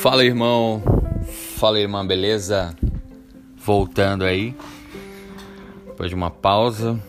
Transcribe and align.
Fala 0.00 0.24
irmão, 0.24 0.82
fala 1.56 1.80
irmã, 1.80 2.06
beleza? 2.06 2.76
Voltando 3.56 4.24
aí, 4.24 4.54
depois 5.86 6.10
de 6.10 6.14
uma 6.14 6.30
pausa, 6.30 7.00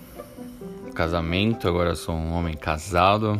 casamento, 0.96 1.68
agora 1.68 1.96
sou 1.96 2.16
um 2.16 2.34
homem 2.34 2.56
casado. 2.56 3.40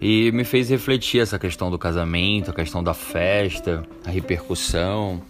E 0.00 0.30
me 0.32 0.44
fez 0.44 0.68
refletir 0.68 1.20
essa 1.20 1.38
questão 1.38 1.70
do 1.70 1.78
casamento, 1.78 2.50
a 2.50 2.54
questão 2.54 2.84
da 2.84 2.92
festa, 2.92 3.84
a 4.04 4.10
repercussão, 4.10 5.22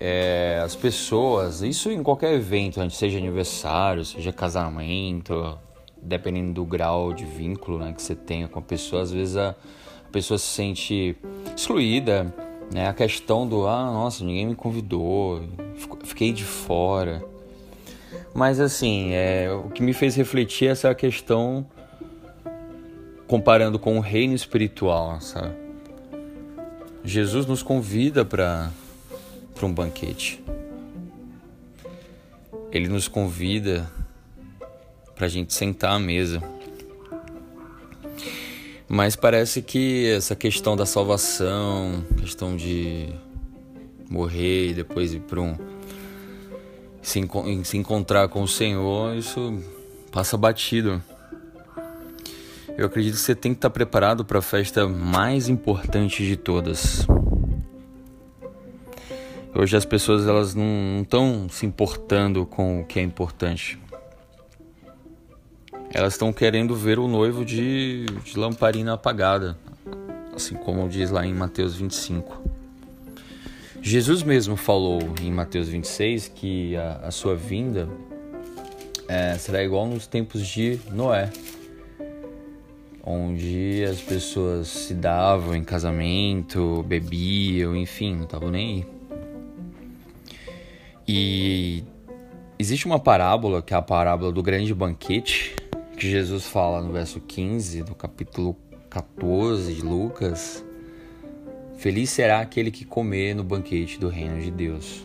é, 0.00 0.62
as 0.64 0.74
pessoas, 0.74 1.60
isso 1.60 1.90
em 1.90 2.02
qualquer 2.02 2.32
evento, 2.32 2.88
seja 2.90 3.18
aniversário, 3.18 4.04
seja 4.04 4.32
casamento, 4.32 5.58
dependendo 6.00 6.54
do 6.54 6.64
grau 6.64 7.12
de 7.12 7.24
vínculo 7.24 7.78
né, 7.78 7.92
que 7.92 8.00
você 8.00 8.14
tenha 8.14 8.48
com 8.48 8.60
a 8.60 8.62
pessoa, 8.62 9.02
às 9.02 9.10
vezes 9.10 9.36
a 9.36 9.54
a 10.08 10.10
pessoa 10.10 10.38
se 10.38 10.46
sente 10.46 11.16
excluída, 11.54 12.34
né? 12.72 12.88
A 12.88 12.94
questão 12.94 13.46
do 13.46 13.66
ah, 13.66 13.84
nossa, 13.84 14.24
ninguém 14.24 14.46
me 14.46 14.54
convidou, 14.54 15.42
fiquei 16.04 16.32
de 16.32 16.44
fora. 16.44 17.22
Mas 18.34 18.58
assim, 18.58 19.12
é, 19.12 19.50
o 19.52 19.68
que 19.70 19.82
me 19.82 19.92
fez 19.92 20.16
refletir 20.16 20.68
é 20.68 20.70
essa 20.70 20.94
questão 20.94 21.66
comparando 23.26 23.78
com 23.78 23.98
o 23.98 24.00
reino 24.00 24.34
espiritual, 24.34 25.20
sabe? 25.20 25.54
Jesus 27.04 27.44
nos 27.44 27.62
convida 27.62 28.24
para 28.24 28.70
para 29.54 29.66
um 29.66 29.74
banquete. 29.74 30.42
Ele 32.70 32.88
nos 32.88 33.08
convida 33.08 33.90
para 35.16 35.26
a 35.26 35.28
gente 35.28 35.52
sentar 35.52 35.92
à 35.92 35.98
mesa. 35.98 36.40
Mas 38.88 39.14
parece 39.14 39.60
que 39.60 40.10
essa 40.10 40.34
questão 40.34 40.74
da 40.74 40.86
salvação, 40.86 42.02
questão 42.16 42.56
de 42.56 43.12
morrer 44.08 44.70
e 44.70 44.74
depois 44.74 45.12
ir 45.12 45.20
para 45.20 45.42
um. 45.42 45.54
Se, 47.02 47.20
se 47.64 47.76
encontrar 47.76 48.28
com 48.28 48.42
o 48.42 48.48
Senhor, 48.48 49.14
isso 49.14 49.62
passa 50.10 50.38
batido. 50.38 51.02
Eu 52.78 52.86
acredito 52.86 53.14
que 53.14 53.20
você 53.20 53.34
tem 53.34 53.52
que 53.52 53.58
estar 53.58 53.70
preparado 53.70 54.24
para 54.24 54.38
a 54.38 54.42
festa 54.42 54.88
mais 54.88 55.50
importante 55.50 56.24
de 56.24 56.36
todas. 56.36 57.06
Hoje 59.54 59.76
as 59.76 59.84
pessoas 59.84 60.26
elas 60.26 60.54
não 60.54 61.02
estão 61.02 61.46
se 61.50 61.66
importando 61.66 62.46
com 62.46 62.80
o 62.80 62.86
que 62.86 62.98
é 62.98 63.02
importante 63.02 63.78
elas 65.98 66.12
estão 66.12 66.32
querendo 66.32 66.76
ver 66.76 67.00
o 67.00 67.08
noivo 67.08 67.44
de, 67.44 68.06
de 68.24 68.38
lamparina 68.38 68.92
apagada, 68.92 69.58
assim 70.32 70.54
como 70.54 70.88
diz 70.88 71.10
lá 71.10 71.26
em 71.26 71.34
Mateus 71.34 71.74
25. 71.74 72.40
Jesus 73.82 74.22
mesmo 74.22 74.54
falou 74.54 75.00
em 75.20 75.32
Mateus 75.32 75.68
26 75.68 76.28
que 76.28 76.76
a, 76.76 77.00
a 77.06 77.10
sua 77.10 77.34
vinda 77.34 77.88
é, 79.08 79.34
será 79.38 79.60
igual 79.64 79.88
nos 79.88 80.06
tempos 80.06 80.46
de 80.46 80.78
Noé, 80.92 81.32
onde 83.02 83.82
as 83.82 84.00
pessoas 84.00 84.68
se 84.68 84.94
davam 84.94 85.52
em 85.52 85.64
casamento, 85.64 86.84
bebiam, 86.86 87.74
enfim, 87.74 88.14
não 88.14 88.22
estavam 88.22 88.52
nem 88.52 88.68
aí. 88.68 88.86
E 91.08 91.84
existe 92.56 92.86
uma 92.86 93.00
parábola, 93.00 93.60
que 93.60 93.74
é 93.74 93.76
a 93.76 93.82
parábola 93.82 94.30
do 94.30 94.44
grande 94.44 94.72
banquete, 94.72 95.56
que 95.98 96.08
Jesus 96.08 96.46
fala 96.46 96.80
no 96.80 96.92
verso 96.92 97.20
15 97.20 97.82
do 97.82 97.92
capítulo 97.92 98.56
14 98.88 99.74
de 99.74 99.82
Lucas: 99.82 100.64
Feliz 101.76 102.10
será 102.10 102.38
aquele 102.38 102.70
que 102.70 102.84
comer 102.84 103.34
no 103.34 103.42
banquete 103.42 103.98
do 103.98 104.08
reino 104.08 104.40
de 104.40 104.48
Deus. 104.48 105.04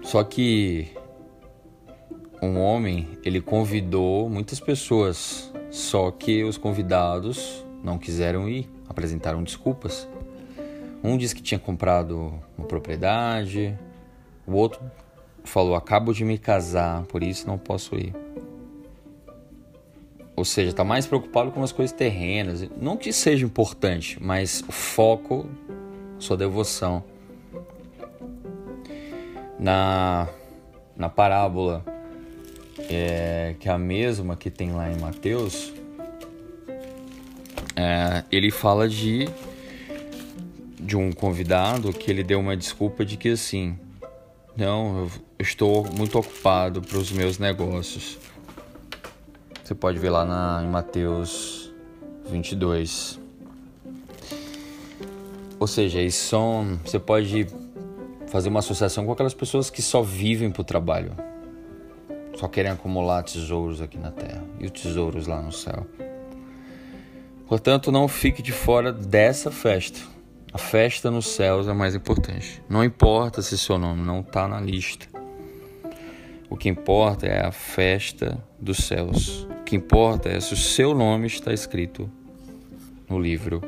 Só 0.00 0.22
que 0.22 0.92
um 2.40 2.60
homem, 2.60 3.18
ele 3.24 3.40
convidou 3.40 4.30
muitas 4.30 4.60
pessoas, 4.60 5.52
só 5.68 6.12
que 6.12 6.44
os 6.44 6.56
convidados 6.56 7.66
não 7.82 7.98
quiseram 7.98 8.48
ir, 8.48 8.70
apresentaram 8.88 9.42
desculpas. 9.42 10.08
Um 11.02 11.18
disse 11.18 11.34
que 11.34 11.42
tinha 11.42 11.58
comprado 11.58 12.32
uma 12.56 12.66
propriedade, 12.68 13.76
o 14.46 14.52
outro 14.52 14.80
falou: 15.44 15.76
Acabo 15.76 16.12
de 16.12 16.24
me 16.24 16.38
casar, 16.38 17.04
por 17.04 17.22
isso 17.22 17.46
não 17.46 17.58
posso 17.58 17.94
ir. 17.94 18.14
Ou 20.36 20.44
seja, 20.44 20.70
está 20.70 20.82
mais 20.82 21.06
preocupado 21.06 21.52
com 21.52 21.62
as 21.62 21.70
coisas 21.70 21.94
terrenas. 21.94 22.68
Não 22.76 22.96
que 22.96 23.12
seja 23.12 23.44
importante, 23.44 24.18
mas 24.20 24.64
o 24.66 24.72
foco, 24.72 25.46
sua 26.18 26.36
devoção. 26.36 27.04
Na, 29.58 30.28
na 30.96 31.08
parábola, 31.08 31.84
é, 32.90 33.54
que 33.60 33.68
é 33.68 33.72
a 33.72 33.78
mesma 33.78 34.36
que 34.36 34.50
tem 34.50 34.72
lá 34.72 34.90
em 34.90 34.98
Mateus, 34.98 35.72
é, 37.76 38.24
ele 38.30 38.50
fala 38.50 38.88
de, 38.88 39.28
de 40.80 40.96
um 40.96 41.12
convidado 41.12 41.92
que 41.92 42.10
ele 42.10 42.24
deu 42.24 42.40
uma 42.40 42.56
desculpa 42.56 43.04
de 43.04 43.16
que 43.16 43.30
assim, 43.30 43.78
não, 44.56 44.98
eu 44.98 45.10
estou 45.38 45.84
muito 45.92 46.18
ocupado 46.18 46.80
para 46.80 46.96
os 46.96 47.10
meus 47.10 47.38
negócios. 47.38 48.18
Você 49.62 49.74
pode 49.74 49.98
ver 49.98 50.10
lá 50.10 50.24
na, 50.24 50.62
em 50.62 50.68
Mateus 50.68 51.72
22. 52.26 53.18
Ou 55.58 55.66
seja, 55.66 56.00
isso 56.00 56.28
são, 56.28 56.78
você 56.84 56.98
pode 56.98 57.46
fazer 58.28 58.48
uma 58.48 58.60
associação 58.60 59.06
com 59.06 59.12
aquelas 59.12 59.34
pessoas 59.34 59.70
que 59.70 59.82
só 59.82 60.02
vivem 60.02 60.50
para 60.50 60.60
o 60.60 60.64
trabalho. 60.64 61.12
Só 62.36 62.46
querem 62.46 62.70
acumular 62.70 63.22
tesouros 63.22 63.80
aqui 63.80 63.96
na 63.96 64.10
terra 64.10 64.44
e 64.60 64.66
os 64.66 64.70
tesouros 64.70 65.26
lá 65.26 65.40
no 65.40 65.52
céu. 65.52 65.86
Portanto, 67.46 67.90
não 67.90 68.06
fique 68.08 68.42
de 68.42 68.52
fora 68.52 68.92
dessa 68.92 69.50
festa. 69.50 70.13
A 70.54 70.58
festa 70.58 71.10
nos 71.10 71.26
céus 71.26 71.66
é 71.66 71.72
mais 71.72 71.96
importante. 71.96 72.62
Não 72.68 72.84
importa 72.84 73.42
se 73.42 73.58
seu 73.58 73.76
nome 73.76 74.02
não 74.02 74.20
está 74.20 74.46
na 74.46 74.60
lista. 74.60 75.08
O 76.48 76.56
que 76.56 76.68
importa 76.68 77.26
é 77.26 77.44
a 77.44 77.50
festa 77.50 78.38
dos 78.60 78.76
céus. 78.84 79.48
O 79.50 79.64
que 79.64 79.74
importa 79.74 80.28
é 80.28 80.38
se 80.38 80.54
o 80.54 80.56
seu 80.56 80.94
nome 80.94 81.26
está 81.26 81.52
escrito 81.52 82.08
no 83.10 83.18
livro 83.18 83.60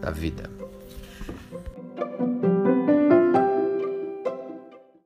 da 0.00 0.12
vida. 0.12 0.59